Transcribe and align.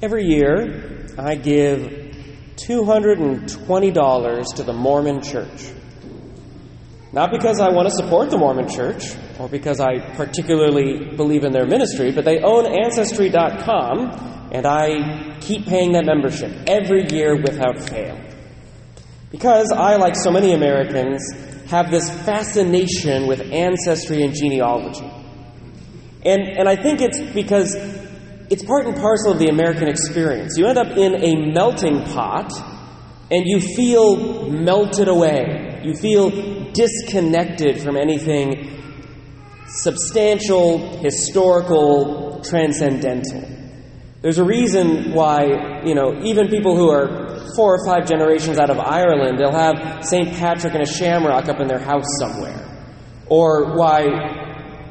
Every 0.00 0.26
year, 0.26 1.08
I 1.18 1.34
give 1.34 1.80
$220 2.54 4.54
to 4.54 4.62
the 4.62 4.72
Mormon 4.72 5.22
Church. 5.22 5.72
Not 7.12 7.32
because 7.32 7.58
I 7.58 7.70
want 7.70 7.88
to 7.88 7.94
support 7.96 8.30
the 8.30 8.38
Mormon 8.38 8.68
Church 8.68 9.16
or 9.40 9.48
because 9.48 9.80
I 9.80 9.98
particularly 10.14 11.16
believe 11.16 11.42
in 11.42 11.50
their 11.50 11.66
ministry, 11.66 12.12
but 12.12 12.24
they 12.24 12.38
own 12.38 12.66
Ancestry.com, 12.66 14.50
and 14.52 14.64
I 14.64 15.36
keep 15.40 15.66
paying 15.66 15.94
that 15.94 16.04
membership 16.04 16.52
every 16.68 17.08
year 17.10 17.34
without 17.34 17.80
fail. 17.80 18.20
Because 19.32 19.72
I, 19.72 19.96
like 19.96 20.14
so 20.14 20.30
many 20.30 20.52
Americans, 20.52 21.28
have 21.66 21.90
this 21.90 22.08
fascination 22.24 23.26
with 23.26 23.40
ancestry 23.40 24.22
and 24.22 24.32
genealogy. 24.32 25.10
And, 26.24 26.42
and 26.42 26.68
I 26.68 26.76
think 26.76 27.00
it's 27.00 27.18
because 27.32 27.74
it's 28.50 28.64
part 28.64 28.86
and 28.86 28.96
parcel 28.96 29.32
of 29.32 29.38
the 29.38 29.48
American 29.48 29.88
experience. 29.88 30.56
You 30.56 30.66
end 30.66 30.78
up 30.78 30.96
in 30.96 31.14
a 31.22 31.52
melting 31.52 32.04
pot 32.04 32.52
and 33.30 33.46
you 33.46 33.60
feel 33.60 34.48
melted 34.50 35.08
away. 35.08 35.80
You 35.84 35.94
feel 35.94 36.30
disconnected 36.72 37.80
from 37.80 37.96
anything 37.96 38.80
substantial, 39.66 40.98
historical, 40.98 42.40
transcendental. 42.42 43.56
There's 44.22 44.38
a 44.38 44.44
reason 44.44 45.12
why, 45.12 45.82
you 45.84 45.94
know, 45.94 46.20
even 46.24 46.48
people 46.48 46.74
who 46.74 46.90
are 46.90 47.38
four 47.54 47.76
or 47.76 47.86
five 47.86 48.08
generations 48.08 48.58
out 48.58 48.70
of 48.70 48.78
Ireland, 48.78 49.38
they'll 49.38 49.52
have 49.52 50.04
St. 50.04 50.32
Patrick 50.34 50.74
and 50.74 50.82
a 50.82 50.86
shamrock 50.86 51.48
up 51.48 51.60
in 51.60 51.68
their 51.68 51.78
house 51.78 52.06
somewhere. 52.18 52.64
Or 53.28 53.76
why 53.76 54.37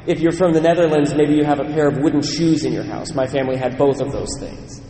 if 0.07 0.19
you're 0.21 0.31
from 0.31 0.53
the 0.53 0.61
Netherlands, 0.61 1.13
maybe 1.13 1.35
you 1.35 1.43
have 1.43 1.59
a 1.59 1.65
pair 1.65 1.87
of 1.87 1.97
wooden 1.97 2.21
shoes 2.21 2.63
in 2.63 2.71
your 2.71 2.83
house. 2.83 3.13
My 3.13 3.27
family 3.27 3.57
had 3.57 3.77
both 3.77 3.99
of 3.99 4.11
those 4.11 4.29
things. 4.39 4.81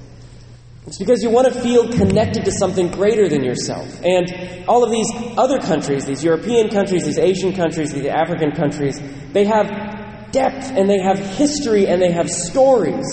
It's 0.85 0.99
because 0.99 1.21
you 1.21 1.29
want 1.29 1.51
to 1.51 1.59
feel 1.59 1.91
connected 1.91 2.45
to 2.45 2.51
something 2.51 2.89
greater 2.89 3.27
than 3.27 3.43
yourself. 3.43 3.99
And 4.05 4.65
all 4.69 4.85
of 4.85 4.91
these 4.91 5.09
other 5.37 5.59
countries, 5.59 6.05
these 6.05 6.23
European 6.23 6.69
countries, 6.69 7.03
these 7.03 7.17
Asian 7.17 7.53
countries, 7.53 7.91
these 7.91 8.05
African 8.05 8.51
countries, 8.51 9.01
they 9.33 9.43
have 9.43 10.31
depth 10.31 10.71
and 10.71 10.89
they 10.89 11.01
have 11.01 11.19
history 11.19 11.87
and 11.87 12.01
they 12.01 12.11
have 12.11 12.29
stories. 12.29 13.05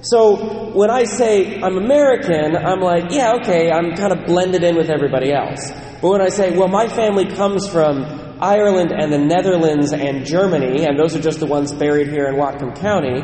So 0.00 0.72
when 0.74 0.90
I 0.90 1.04
say 1.04 1.60
I'm 1.60 1.76
American, 1.76 2.56
I'm 2.56 2.80
like, 2.80 3.04
yeah, 3.10 3.34
okay, 3.40 3.70
I'm 3.70 3.94
kind 3.94 4.12
of 4.12 4.26
blended 4.26 4.64
in 4.64 4.76
with 4.76 4.90
everybody 4.90 5.32
else. 5.32 5.70
But 6.02 6.10
when 6.10 6.20
I 6.20 6.28
say, 6.30 6.56
well, 6.56 6.68
my 6.68 6.88
family 6.88 7.26
comes 7.26 7.68
from 7.68 8.23
Ireland 8.44 8.92
and 8.92 9.10
the 9.10 9.18
Netherlands 9.18 9.94
and 9.94 10.26
Germany, 10.26 10.84
and 10.84 10.98
those 10.98 11.16
are 11.16 11.20
just 11.20 11.40
the 11.40 11.46
ones 11.46 11.72
buried 11.72 12.08
here 12.08 12.26
in 12.26 12.34
Whatcom 12.34 12.78
County, 12.78 13.22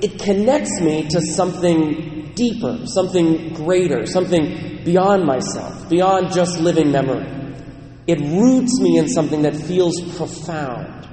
it 0.00 0.20
connects 0.20 0.80
me 0.80 1.08
to 1.08 1.20
something 1.20 2.30
deeper, 2.36 2.86
something 2.86 3.54
greater, 3.54 4.06
something 4.06 4.84
beyond 4.84 5.24
myself, 5.24 5.88
beyond 5.88 6.32
just 6.32 6.60
living 6.60 6.92
memory. 6.92 7.26
It 8.06 8.20
roots 8.20 8.80
me 8.80 8.98
in 8.98 9.08
something 9.08 9.42
that 9.42 9.56
feels 9.56 10.00
profound. 10.16 11.08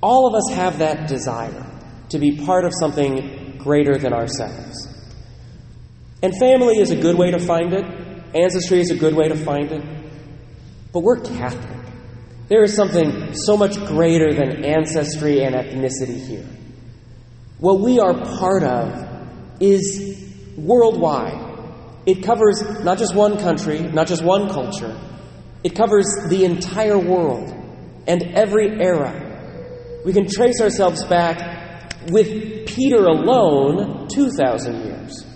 All 0.00 0.28
of 0.28 0.34
us 0.34 0.56
have 0.56 0.78
that 0.78 1.08
desire 1.08 1.66
to 2.08 2.18
be 2.18 2.38
part 2.38 2.64
of 2.64 2.72
something 2.80 3.58
greater 3.58 3.98
than 3.98 4.14
ourselves. 4.14 4.88
And 6.22 6.32
family 6.38 6.78
is 6.78 6.90
a 6.90 6.96
good 6.96 7.18
way 7.18 7.30
to 7.32 7.38
find 7.38 7.74
it. 7.74 8.07
Ancestry 8.34 8.80
is 8.80 8.90
a 8.90 8.96
good 8.96 9.14
way 9.14 9.28
to 9.28 9.36
find 9.36 9.70
it. 9.72 9.82
But 10.92 11.00
we're 11.00 11.20
Catholic. 11.20 11.78
There 12.48 12.62
is 12.62 12.74
something 12.74 13.34
so 13.34 13.56
much 13.56 13.76
greater 13.86 14.32
than 14.32 14.64
ancestry 14.64 15.42
and 15.44 15.54
ethnicity 15.54 16.26
here. 16.26 16.46
What 17.58 17.80
we 17.80 17.98
are 17.98 18.14
part 18.14 18.62
of 18.62 19.60
is 19.60 20.30
worldwide. 20.56 21.46
It 22.06 22.22
covers 22.22 22.62
not 22.84 22.98
just 22.98 23.14
one 23.14 23.38
country, 23.38 23.80
not 23.80 24.06
just 24.06 24.22
one 24.22 24.48
culture. 24.48 24.98
It 25.62 25.74
covers 25.74 26.06
the 26.28 26.44
entire 26.44 26.98
world 26.98 27.52
and 28.06 28.22
every 28.34 28.80
era. 28.80 30.00
We 30.04 30.12
can 30.12 30.26
trace 30.26 30.60
ourselves 30.60 31.04
back 31.04 32.08
with 32.10 32.66
Peter 32.66 33.04
alone 33.04 34.08
2,000 34.08 34.86
years. 34.86 35.26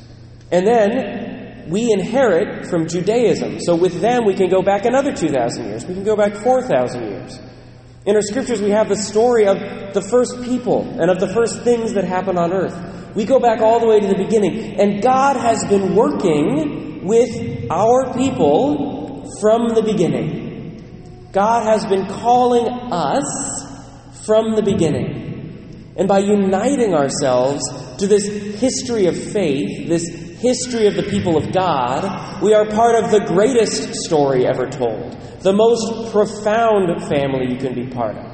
And 0.50 0.66
then 0.66 1.31
we 1.68 1.92
inherit 1.92 2.66
from 2.66 2.88
Judaism. 2.88 3.60
So 3.60 3.74
with 3.74 4.00
them, 4.00 4.24
we 4.24 4.34
can 4.34 4.48
go 4.48 4.62
back 4.62 4.84
another 4.84 5.14
2,000 5.14 5.64
years. 5.64 5.84
We 5.86 5.94
can 5.94 6.04
go 6.04 6.16
back 6.16 6.34
4,000 6.34 7.02
years. 7.02 7.38
In 8.04 8.16
our 8.16 8.22
scriptures, 8.22 8.60
we 8.60 8.70
have 8.70 8.88
the 8.88 8.96
story 8.96 9.46
of 9.46 9.58
the 9.94 10.02
first 10.02 10.42
people 10.42 10.82
and 11.00 11.10
of 11.10 11.20
the 11.20 11.28
first 11.28 11.62
things 11.62 11.92
that 11.94 12.04
happened 12.04 12.38
on 12.38 12.52
earth. 12.52 13.14
We 13.14 13.24
go 13.24 13.38
back 13.38 13.60
all 13.60 13.78
the 13.78 13.86
way 13.86 14.00
to 14.00 14.06
the 14.08 14.16
beginning. 14.16 14.80
And 14.80 15.02
God 15.02 15.36
has 15.36 15.64
been 15.64 15.94
working 15.94 17.04
with 17.04 17.70
our 17.70 18.12
people 18.14 19.28
from 19.40 19.68
the 19.74 19.82
beginning. 19.82 21.30
God 21.32 21.64
has 21.64 21.86
been 21.86 22.06
calling 22.06 22.68
us 22.68 23.24
from 24.24 24.54
the 24.54 24.62
beginning. 24.62 25.94
And 25.96 26.08
by 26.08 26.20
uniting 26.20 26.94
ourselves 26.94 27.62
to 27.98 28.06
this 28.06 28.26
history 28.60 29.06
of 29.06 29.16
faith, 29.16 29.88
this 29.88 30.21
history 30.42 30.86
of 30.86 30.94
the 30.96 31.04
people 31.04 31.36
of 31.36 31.52
God, 31.52 32.42
we 32.42 32.52
are 32.52 32.66
part 32.66 33.02
of 33.02 33.10
the 33.10 33.20
greatest 33.20 33.94
story 33.94 34.44
ever 34.44 34.66
told, 34.66 35.12
the 35.40 35.52
most 35.52 36.12
profound 36.12 37.02
family 37.08 37.52
you 37.52 37.58
can 37.58 37.74
be 37.74 37.86
part 37.86 38.16
of. 38.16 38.32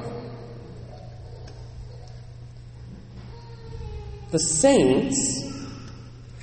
The 4.31 4.39
saints 4.39 5.43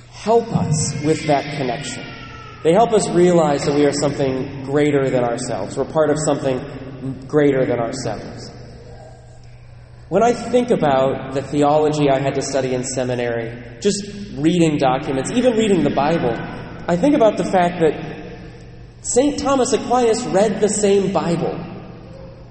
help 0.09 0.47
us 0.55 0.93
with 1.03 1.27
that 1.27 1.57
connection. 1.57 2.03
They 2.63 2.73
help 2.73 2.91
us 2.91 3.07
realize 3.09 3.65
that 3.65 3.75
we 3.75 3.85
are 3.85 3.93
something 3.93 4.63
greater 4.63 5.09
than 5.09 5.23
ourselves. 5.23 5.77
We're 5.77 5.85
part 5.85 6.09
of 6.09 6.17
something 6.19 7.25
greater 7.27 7.65
than 7.65 7.79
ourselves. 7.79 8.51
When 10.09 10.23
I 10.23 10.33
think 10.33 10.71
about 10.71 11.33
the 11.33 11.41
theology 11.41 12.09
I 12.09 12.19
had 12.19 12.35
to 12.35 12.41
study 12.41 12.73
in 12.73 12.83
seminary, 12.83 13.77
just 13.81 14.16
reading 14.37 14.77
documents, 14.77 15.31
even 15.31 15.57
reading 15.57 15.83
the 15.83 15.89
Bible, 15.89 16.33
I 16.87 16.95
think 16.95 17.15
about 17.15 17.37
the 17.37 17.43
fact 17.43 17.79
that 17.81 18.17
St. 19.01 19.39
Thomas 19.39 19.73
Aquinas 19.73 20.23
read 20.27 20.61
the 20.61 20.69
same 20.69 21.11
Bible. 21.11 21.57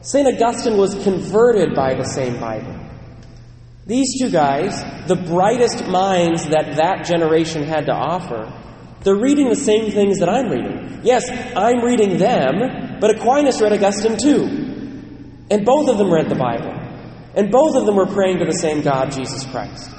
St. 0.00 0.26
Augustine 0.26 0.76
was 0.76 0.94
converted 1.02 1.74
by 1.74 1.94
the 1.94 2.04
same 2.04 2.38
Bible. 2.38 2.74
These 3.86 4.18
two 4.20 4.30
guys, 4.30 4.82
the 5.06 5.16
brightest 5.16 5.86
minds 5.86 6.44
that 6.46 6.76
that 6.76 7.04
generation 7.04 7.62
had 7.62 7.86
to 7.86 7.92
offer, 7.92 8.52
they're 9.02 9.16
reading 9.16 9.48
the 9.48 9.56
same 9.56 9.90
things 9.92 10.18
that 10.18 10.28
I'm 10.28 10.48
reading. 10.48 11.00
Yes, 11.04 11.30
I'm 11.30 11.84
reading 11.84 12.18
them, 12.18 12.98
but 13.00 13.16
Aquinas 13.16 13.60
read 13.60 13.72
Augustine 13.72 14.16
too. 14.16 14.42
And 15.50 15.64
both 15.64 15.88
of 15.88 15.98
them 15.98 16.12
read 16.12 16.28
the 16.28 16.34
Bible. 16.34 16.72
And 17.36 17.50
both 17.50 17.76
of 17.76 17.86
them 17.86 17.96
were 17.96 18.06
praying 18.06 18.38
to 18.38 18.44
the 18.44 18.58
same 18.58 18.82
God, 18.82 19.12
Jesus 19.12 19.44
Christ. 19.46 19.90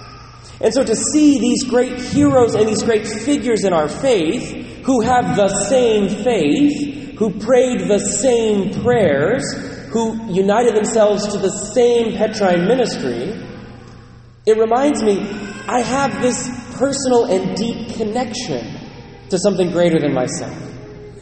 And 0.60 0.74
so 0.74 0.84
to 0.84 0.96
see 0.96 1.40
these 1.40 1.64
great 1.64 2.00
heroes 2.00 2.56
and 2.56 2.68
these 2.68 2.84
great 2.84 3.06
figures 3.08 3.64
in 3.64 3.74
our 3.74 3.88
faith 3.88 4.84
who 4.86 5.02
have 5.02 5.36
the 5.36 5.50
same 5.70 6.24
faith, 6.24 7.18
who 7.18 7.40
prayed 7.40 7.88
the 7.88 8.00
same 8.00 8.82
prayers, 8.82 9.44
who 9.92 10.32
united 10.32 10.76
themselves 10.76 11.28
to 11.34 11.38
the 11.38 11.50
same 11.50 12.16
Petrine 12.16 12.68
ministry, 12.68 13.36
it 14.46 14.58
reminds 14.58 15.04
me 15.04 15.20
I 15.68 15.82
have 15.82 16.22
this 16.22 16.50
personal 16.78 17.26
and 17.26 17.56
deep 17.56 17.96
connection 17.96 18.80
to 19.30 19.38
something 19.38 19.72
greater 19.72 20.00
than 20.00 20.14
myself. 20.14 20.56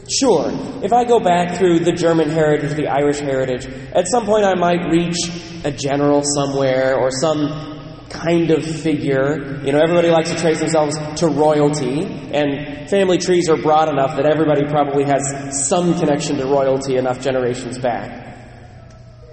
Sure, 0.08 0.50
if 0.84 0.92
I 0.92 1.04
go 1.04 1.18
back 1.18 1.58
through 1.58 1.80
the 1.80 1.92
German 1.92 2.30
heritage, 2.30 2.74
the 2.74 2.86
Irish 2.86 3.18
heritage, 3.18 3.66
at 3.66 4.06
some 4.06 4.24
point 4.24 4.44
I 4.44 4.54
might 4.54 4.88
reach 4.88 5.16
a 5.64 5.72
general 5.72 6.22
somewhere 6.22 6.96
or 6.96 7.10
some 7.10 7.75
kind 8.10 8.50
of 8.50 8.64
figure. 8.64 9.60
You 9.64 9.72
know, 9.72 9.80
everybody 9.80 10.10
likes 10.10 10.30
to 10.30 10.38
trace 10.38 10.60
themselves 10.60 10.96
to 11.20 11.28
royalty, 11.28 12.02
and 12.02 12.88
family 12.88 13.18
trees 13.18 13.48
are 13.48 13.56
broad 13.56 13.88
enough 13.88 14.16
that 14.16 14.26
everybody 14.26 14.64
probably 14.68 15.04
has 15.04 15.66
some 15.68 15.98
connection 15.98 16.36
to 16.38 16.46
royalty 16.46 16.96
enough 16.96 17.20
generations 17.20 17.78
back. 17.78 18.24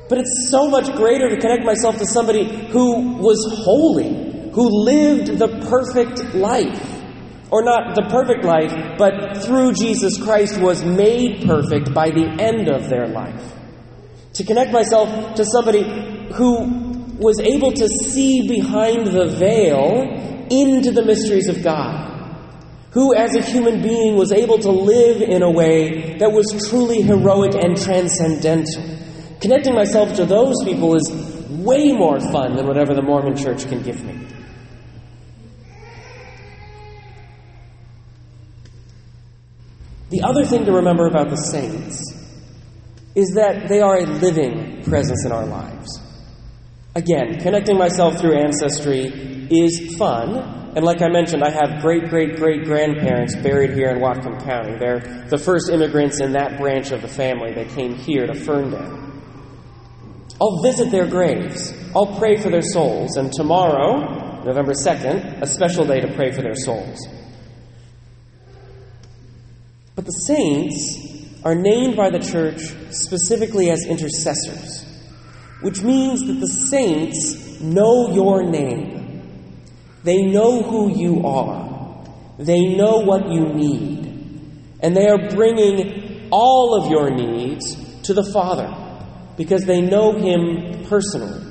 But 0.10 0.18
it's 0.20 0.50
so 0.50 0.70
much 0.70 0.94
greater 0.96 1.30
to 1.30 1.38
connect 1.40 1.64
myself 1.64 1.98
to 1.98 2.06
somebody 2.06 2.68
who 2.68 3.18
was 3.18 3.40
holy, 3.64 4.52
who 4.52 4.84
lived 4.86 5.40
the 5.40 5.66
perfect 5.70 6.36
life 6.36 7.02
or 7.54 7.64
not 7.64 7.96
the 7.96 8.02
perfect 8.10 8.44
life, 8.44 8.98
but 8.98 9.44
through 9.44 9.74
Jesus 9.74 10.22
Christ 10.22 10.60
was 10.60 10.84
made 10.84 11.46
perfect 11.46 11.94
by 11.94 12.10
the 12.10 12.26
end 12.40 12.68
of 12.68 12.90
their 12.90 13.08
life. 13.08 13.54
To 14.34 14.44
connect 14.44 14.72
myself 14.72 15.36
to 15.36 15.46
somebody 15.46 15.84
who 16.34 16.83
was 17.24 17.40
able 17.40 17.72
to 17.72 17.88
see 17.88 18.48
behind 18.48 19.08
the 19.08 19.28
veil 19.28 20.04
into 20.52 20.92
the 20.92 21.04
mysteries 21.06 21.48
of 21.48 21.64
God, 21.64 22.12
who, 22.92 23.16
as 23.16 23.34
a 23.36 23.42
human 23.42 23.82
being, 23.82 24.18
was 24.18 24.32
able 24.32 24.60
to 24.60 24.70
live 24.70 25.22
in 25.22 25.42
a 25.42 25.50
way 25.50 26.18
that 26.18 26.32
was 26.32 26.46
truly 26.70 27.02
heroic 27.02 27.56
and 27.56 27.78
transcendental. 27.78 28.84
Connecting 29.40 29.74
myself 29.74 30.16
to 30.18 30.26
those 30.26 30.56
people 30.64 30.96
is 30.96 31.10
way 31.50 31.94
more 31.94 32.20
fun 32.20 32.56
than 32.56 32.68
whatever 32.68 32.94
the 32.94 33.02
Mormon 33.02 33.36
church 33.36 33.66
can 33.68 33.82
give 33.82 34.04
me. 34.04 34.20
The 40.10 40.22
other 40.22 40.46
thing 40.46 40.66
to 40.66 40.74
remember 40.74 41.08
about 41.08 41.30
the 41.30 41.38
saints 41.38 42.00
is 43.16 43.34
that 43.34 43.68
they 43.68 43.80
are 43.80 43.98
a 43.98 44.06
living 44.06 44.84
presence 44.84 45.26
in 45.26 45.32
our 45.32 45.46
lives. 45.46 46.03
Again, 46.96 47.40
connecting 47.40 47.78
myself 47.78 48.20
through 48.20 48.38
ancestry 48.38 49.48
is 49.50 49.96
fun. 49.98 50.62
And 50.76 50.86
like 50.86 51.02
I 51.02 51.08
mentioned, 51.08 51.44
I 51.44 51.50
have 51.50 51.82
great 51.82 52.10
great 52.10 52.36
great 52.36 52.66
grandparents 52.66 53.36
buried 53.36 53.74
here 53.74 53.90
in 53.90 54.00
Whatcom 54.00 54.44
County. 54.44 54.78
They're 54.78 55.26
the 55.30 55.38
first 55.38 55.70
immigrants 55.70 56.20
in 56.20 56.34
that 56.34 56.58
branch 56.58 56.92
of 56.92 57.02
the 57.02 57.08
family. 57.08 57.54
They 57.54 57.66
came 57.66 57.96
here 57.96 58.26
to 58.26 58.34
Ferndale. 58.34 59.12
I'll 60.42 60.62
visit 60.62 60.92
their 60.92 61.08
graves. 61.08 61.74
I'll 61.96 62.18
pray 62.18 62.38
for 62.38 62.50
their 62.50 62.62
souls. 62.62 63.18
And 63.18 63.32
tomorrow, 63.32 64.44
November 64.44 64.74
2nd, 64.74 65.42
a 65.42 65.48
special 65.48 65.86
day 65.86 66.02
to 66.02 66.14
pray 66.16 66.32
for 66.32 66.42
their 66.42 66.56
souls. 66.56 67.00
But 69.96 70.06
the 70.06 70.12
saints 70.12 71.40
are 71.46 71.56
named 71.56 71.96
by 71.96 72.10
the 72.10 72.20
church 72.20 72.62
specifically 72.92 73.70
as 73.70 73.86
intercessors, 73.86 74.83
which 75.64 75.82
means 75.82 76.28
that 76.28 76.34
the 76.34 76.48
saints 76.48 77.60
know 77.62 78.14
your 78.14 78.44
name. 78.44 79.22
They 80.04 80.24
know 80.24 80.62
who 80.62 80.94
you 80.94 81.26
are. 81.26 82.06
They 82.38 82.76
know 82.76 83.00
what 83.00 83.30
you 83.30 83.54
need. 83.54 84.04
And 84.82 84.96
they 84.96 85.08
are 85.08 85.30
bringing 85.30 86.28
all 86.32 86.76
of 86.76 86.92
your 86.92 87.10
needs 87.10 87.78
to 88.04 88.14
the 88.14 88.30
Father 88.34 88.70
because 89.38 89.64
they 89.64 89.82
know 89.82 90.12
Him 90.12 90.86
personally. 90.86 91.42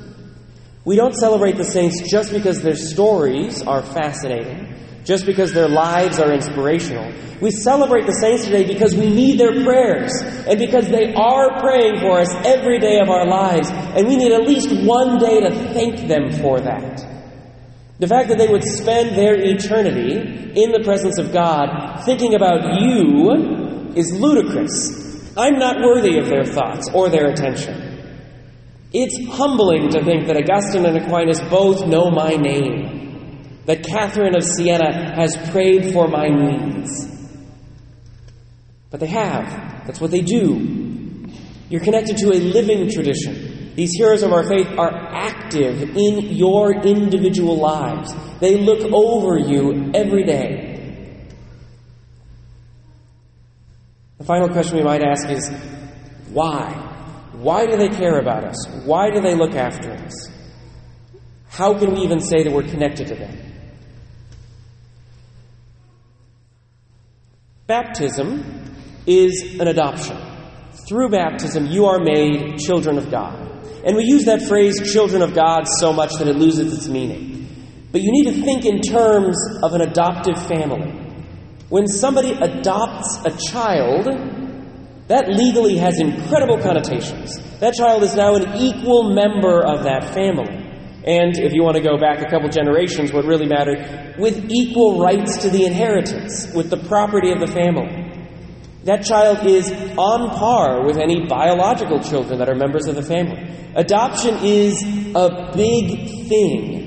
We 0.84 0.96
don't 0.96 1.14
celebrate 1.14 1.56
the 1.56 1.64
saints 1.64 2.10
just 2.10 2.32
because 2.32 2.60
their 2.60 2.74
stories 2.74 3.62
are 3.62 3.82
fascinating, 3.82 4.71
just 5.04 5.26
because 5.26 5.52
their 5.52 5.68
lives 5.68 6.20
are 6.20 6.32
inspirational. 6.32 7.12
We 7.40 7.50
celebrate 7.50 8.06
the 8.06 8.12
saints 8.20 8.44
today 8.44 8.64
because 8.66 8.94
we 8.94 9.10
need 9.10 9.38
their 9.38 9.64
prayers 9.64 10.12
and 10.46 10.58
because 10.58 10.88
they 10.88 11.12
are 11.14 11.58
praying 11.60 12.00
for 12.00 12.20
us 12.20 12.32
every 12.44 12.78
day 12.78 13.00
of 13.00 13.08
our 13.08 13.26
lives, 13.26 13.68
and 13.70 14.06
we 14.06 14.16
need 14.16 14.32
at 14.32 14.46
least 14.46 14.70
one 14.86 15.18
day 15.18 15.40
to 15.40 15.50
thank 15.74 16.06
them 16.06 16.30
for 16.40 16.60
that. 16.60 17.04
The 17.98 18.06
fact 18.06 18.28
that 18.28 18.38
they 18.38 18.48
would 18.48 18.64
spend 18.64 19.16
their 19.16 19.34
eternity 19.34 20.14
in 20.60 20.72
the 20.72 20.82
presence 20.84 21.18
of 21.18 21.32
God 21.32 22.04
thinking 22.04 22.34
about 22.34 22.80
you 22.80 23.92
is 23.94 24.12
ludicrous. 24.12 25.32
I'm 25.36 25.58
not 25.58 25.76
worthy 25.82 26.18
of 26.18 26.28
their 26.28 26.44
thoughts 26.44 26.90
or 26.92 27.08
their 27.08 27.28
attention. 27.28 27.92
It's 28.92 29.16
humbling 29.30 29.88
to 29.90 30.04
think 30.04 30.26
that 30.26 30.36
Augustine 30.36 30.84
and 30.84 30.96
Aquinas 30.96 31.40
both 31.42 31.86
know 31.86 32.10
my 32.10 32.36
name, 32.36 33.01
that 33.66 33.84
Catherine 33.84 34.34
of 34.34 34.42
Siena 34.42 35.14
has 35.14 35.36
prayed 35.50 35.92
for 35.92 36.08
my 36.08 36.28
needs. 36.28 37.08
But 38.90 39.00
they 39.00 39.06
have. 39.06 39.86
That's 39.86 40.00
what 40.00 40.10
they 40.10 40.20
do. 40.20 41.28
You're 41.68 41.80
connected 41.80 42.18
to 42.18 42.28
a 42.32 42.38
living 42.38 42.90
tradition. 42.90 43.72
These 43.74 43.92
heroes 43.96 44.22
of 44.22 44.32
our 44.32 44.46
faith 44.46 44.68
are 44.76 44.92
active 44.92 45.96
in 45.96 46.34
your 46.36 46.74
individual 46.84 47.56
lives. 47.56 48.12
They 48.40 48.58
look 48.58 48.80
over 48.92 49.38
you 49.38 49.90
every 49.94 50.24
day. 50.24 50.68
The 54.18 54.24
final 54.24 54.48
question 54.50 54.76
we 54.76 54.84
might 54.84 55.02
ask 55.02 55.28
is 55.30 55.50
why? 56.30 56.70
Why 57.32 57.66
do 57.66 57.76
they 57.76 57.88
care 57.88 58.18
about 58.18 58.44
us? 58.44 58.68
Why 58.84 59.10
do 59.10 59.20
they 59.20 59.34
look 59.34 59.54
after 59.54 59.92
us? 59.92 60.28
How 61.48 61.76
can 61.78 61.94
we 61.94 62.02
even 62.02 62.20
say 62.20 62.42
that 62.42 62.52
we're 62.52 62.62
connected 62.68 63.08
to 63.08 63.14
them? 63.14 63.51
Baptism 67.66 68.74
is 69.06 69.60
an 69.60 69.68
adoption. 69.68 70.16
Through 70.88 71.10
baptism, 71.10 71.66
you 71.66 71.86
are 71.86 72.00
made 72.00 72.58
children 72.58 72.98
of 72.98 73.08
God. 73.08 73.38
And 73.84 73.96
we 73.96 74.02
use 74.02 74.24
that 74.24 74.42
phrase, 74.42 74.92
children 74.92 75.22
of 75.22 75.32
God, 75.32 75.68
so 75.68 75.92
much 75.92 76.14
that 76.14 76.26
it 76.26 76.34
loses 76.34 76.76
its 76.76 76.88
meaning. 76.88 77.46
But 77.92 78.00
you 78.00 78.10
need 78.10 78.34
to 78.34 78.42
think 78.42 78.64
in 78.64 78.80
terms 78.80 79.36
of 79.62 79.74
an 79.74 79.80
adoptive 79.80 80.44
family. 80.48 80.90
When 81.68 81.86
somebody 81.86 82.32
adopts 82.32 83.18
a 83.24 83.30
child, 83.50 84.06
that 85.06 85.28
legally 85.28 85.76
has 85.76 86.00
incredible 86.00 86.58
connotations. 86.58 87.38
That 87.60 87.74
child 87.74 88.02
is 88.02 88.16
now 88.16 88.34
an 88.34 88.56
equal 88.56 89.14
member 89.14 89.64
of 89.64 89.84
that 89.84 90.12
family. 90.14 90.61
And 91.04 91.36
if 91.36 91.52
you 91.52 91.62
want 91.62 91.76
to 91.76 91.82
go 91.82 91.98
back 91.98 92.20
a 92.20 92.30
couple 92.30 92.48
generations, 92.48 93.12
what 93.12 93.24
really 93.24 93.46
mattered, 93.46 94.16
with 94.18 94.50
equal 94.50 95.00
rights 95.00 95.38
to 95.38 95.50
the 95.50 95.64
inheritance, 95.64 96.52
with 96.54 96.70
the 96.70 96.76
property 96.76 97.32
of 97.32 97.40
the 97.40 97.46
family. 97.46 98.08
That 98.84 99.04
child 99.04 99.46
is 99.46 99.70
on 99.96 100.30
par 100.30 100.84
with 100.84 100.98
any 100.98 101.26
biological 101.26 102.00
children 102.00 102.38
that 102.38 102.48
are 102.48 102.54
members 102.54 102.86
of 102.86 102.96
the 102.96 103.02
family. 103.02 103.48
Adoption 103.74 104.38
is 104.42 104.82
a 105.14 105.52
big 105.54 106.28
thing 106.28 106.82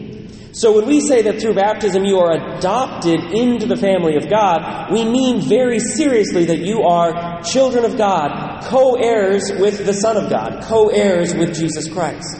so 0.55 0.71
when 0.71 0.87
we 0.87 1.01
say 1.01 1.21
that 1.23 1.41
through 1.41 1.55
baptism 1.55 2.05
you 2.05 2.17
are 2.19 2.31
adopted 2.31 3.19
into 3.19 3.65
the 3.65 3.75
family 3.75 4.15
of 4.15 4.29
God, 4.29 4.89
we 4.89 5.03
mean 5.03 5.41
very 5.41 5.79
seriously 5.79 6.45
that 6.45 6.59
you 6.59 6.83
are 6.83 7.41
children 7.41 7.83
of 7.83 7.97
God, 7.97 8.63
co 8.63 8.95
heirs 8.95 9.51
with 9.59 9.85
the 9.85 9.91
Son 9.91 10.15
of 10.15 10.29
God, 10.29 10.63
co 10.63 10.87
heirs 10.87 11.35
with 11.35 11.53
Jesus 11.55 11.91
Christ. 11.91 12.39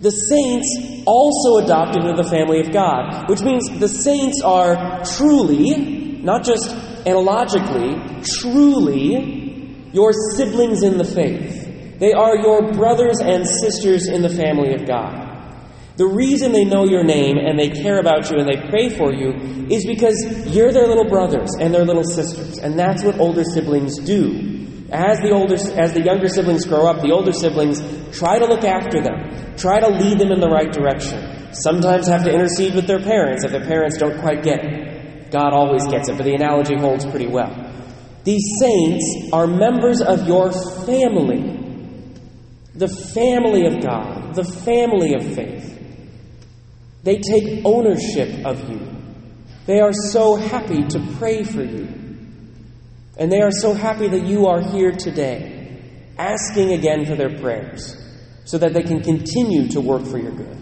The 0.00 0.10
saints 0.10 1.04
also 1.06 1.64
adopted 1.64 2.04
into 2.04 2.22
the 2.22 2.28
family 2.28 2.60
of 2.60 2.72
God, 2.72 3.28
which 3.28 3.42
means 3.42 3.68
the 3.78 3.88
saints 3.88 4.42
are 4.42 5.04
truly, 5.16 6.18
not 6.22 6.44
just 6.44 6.74
analogically, 7.06 8.22
truly 8.22 9.88
your 9.92 10.12
siblings 10.36 10.82
in 10.82 10.98
the 10.98 11.04
faith. 11.04 11.98
They 12.00 12.12
are 12.12 12.36
your 12.36 12.72
brothers 12.72 13.20
and 13.20 13.46
sisters 13.46 14.08
in 14.08 14.22
the 14.22 14.28
family 14.28 14.74
of 14.74 14.86
God. 14.86 15.24
The 15.96 16.06
reason 16.06 16.50
they 16.50 16.64
know 16.64 16.84
your 16.84 17.04
name 17.04 17.38
and 17.38 17.56
they 17.56 17.70
care 17.70 18.00
about 18.00 18.28
you 18.28 18.38
and 18.38 18.48
they 18.48 18.68
pray 18.68 18.88
for 18.88 19.12
you 19.12 19.68
is 19.70 19.86
because 19.86 20.24
you're 20.48 20.72
their 20.72 20.88
little 20.88 21.08
brothers 21.08 21.50
and 21.60 21.72
their 21.72 21.84
little 21.84 22.02
sisters. 22.02 22.58
And 22.58 22.76
that's 22.76 23.04
what 23.04 23.20
older 23.20 23.44
siblings 23.44 23.98
do. 24.00 24.53
As 24.90 25.18
the 25.20 25.30
older 25.30 25.54
as 25.54 25.94
the 25.94 26.02
younger 26.02 26.28
siblings 26.28 26.66
grow 26.66 26.86
up, 26.86 27.00
the 27.00 27.10
older 27.10 27.32
siblings 27.32 27.80
try 28.16 28.38
to 28.38 28.46
look 28.46 28.64
after 28.64 29.00
them, 29.00 29.56
try 29.56 29.80
to 29.80 29.88
lead 29.88 30.18
them 30.18 30.30
in 30.30 30.40
the 30.40 30.48
right 30.48 30.70
direction. 30.70 31.54
Sometimes 31.54 32.06
have 32.08 32.24
to 32.24 32.32
intercede 32.32 32.74
with 32.74 32.86
their 32.86 33.00
parents 33.00 33.44
if 33.44 33.50
their 33.50 33.64
parents 33.64 33.96
don't 33.96 34.20
quite 34.20 34.42
get 34.42 34.60
it. 34.62 35.30
God 35.30 35.52
always 35.52 35.86
gets 35.86 36.08
it, 36.08 36.16
but 36.16 36.24
the 36.24 36.34
analogy 36.34 36.76
holds 36.76 37.06
pretty 37.06 37.26
well. 37.26 37.52
These 38.24 38.58
saints 38.60 39.30
are 39.32 39.46
members 39.46 40.00
of 40.00 40.26
your 40.26 40.52
family. 40.86 41.60
The 42.74 42.88
family 42.88 43.66
of 43.66 43.82
God, 43.82 44.34
the 44.34 44.44
family 44.44 45.14
of 45.14 45.34
faith. 45.34 45.70
They 47.04 47.18
take 47.18 47.64
ownership 47.64 48.44
of 48.44 48.68
you. 48.68 48.80
They 49.66 49.80
are 49.80 49.92
so 49.92 50.36
happy 50.36 50.82
to 50.82 51.14
pray 51.18 51.42
for 51.44 51.62
you. 51.62 52.03
And 53.16 53.30
they 53.30 53.40
are 53.40 53.52
so 53.52 53.74
happy 53.74 54.08
that 54.08 54.26
you 54.26 54.46
are 54.46 54.60
here 54.60 54.90
today, 54.90 55.80
asking 56.18 56.72
again 56.72 57.06
for 57.06 57.14
their 57.14 57.38
prayers, 57.38 57.96
so 58.44 58.58
that 58.58 58.72
they 58.74 58.82
can 58.82 59.02
continue 59.02 59.68
to 59.68 59.80
work 59.80 60.04
for 60.04 60.18
your 60.18 60.32
good. 60.32 60.58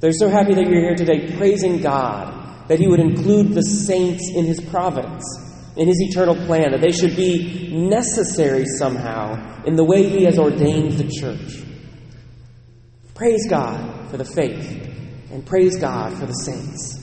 They're 0.00 0.12
so 0.12 0.28
happy 0.28 0.54
that 0.54 0.66
you're 0.66 0.80
here 0.80 0.94
today, 0.94 1.36
praising 1.36 1.80
God, 1.80 2.68
that 2.68 2.78
He 2.78 2.86
would 2.86 3.00
include 3.00 3.54
the 3.54 3.62
saints 3.62 4.30
in 4.34 4.44
His 4.44 4.60
providence, 4.60 5.24
in 5.76 5.88
His 5.88 6.00
eternal 6.00 6.36
plan, 6.46 6.70
that 6.72 6.80
they 6.80 6.92
should 6.92 7.16
be 7.16 7.70
necessary 7.72 8.66
somehow 8.66 9.64
in 9.64 9.76
the 9.76 9.84
way 9.84 10.08
He 10.08 10.24
has 10.24 10.38
ordained 10.38 10.92
the 10.92 11.08
church. 11.08 11.64
Praise 13.14 13.48
God 13.48 14.10
for 14.10 14.16
the 14.16 14.24
faith 14.24 14.90
and 15.30 15.44
praise 15.44 15.76
God 15.76 16.16
for 16.18 16.26
the 16.26 16.32
saints. 16.32 16.93